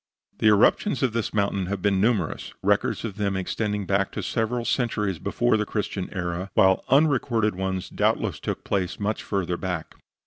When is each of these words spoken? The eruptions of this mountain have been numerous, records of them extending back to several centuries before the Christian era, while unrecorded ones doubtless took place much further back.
The 0.39 0.47
eruptions 0.47 1.03
of 1.03 1.13
this 1.13 1.31
mountain 1.31 1.67
have 1.67 1.79
been 1.79 2.01
numerous, 2.01 2.55
records 2.63 3.05
of 3.05 3.17
them 3.17 3.35
extending 3.37 3.85
back 3.85 4.11
to 4.13 4.23
several 4.23 4.65
centuries 4.65 5.19
before 5.19 5.57
the 5.57 5.63
Christian 5.67 6.09
era, 6.11 6.49
while 6.55 6.83
unrecorded 6.89 7.53
ones 7.53 7.87
doubtless 7.87 8.39
took 8.39 8.63
place 8.63 8.99
much 8.99 9.21
further 9.21 9.57
back. 9.57 9.93